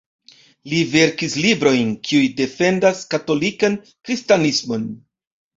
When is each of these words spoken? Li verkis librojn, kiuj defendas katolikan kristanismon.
Li 0.71 0.79
verkis 0.93 1.35
librojn, 1.43 1.91
kiuj 2.09 2.31
defendas 2.41 3.05
katolikan 3.15 3.77
kristanismon. 3.91 4.93